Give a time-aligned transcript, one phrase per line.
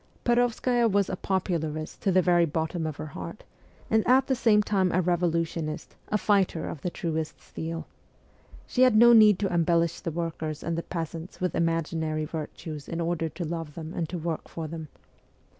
[0.25, 3.43] Perovskaya was a' popularist' to the very bottom of her heart,
[3.87, 7.85] and at the same time a revolutionist, a fighter of the truest steel.
[8.65, 12.87] She had no need to embel lish the workers and the peasants with imaginary virtues
[12.89, 14.87] in order to love them and to work for them.